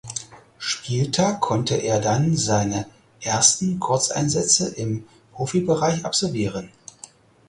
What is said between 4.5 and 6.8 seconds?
im Profibereich absolvieren.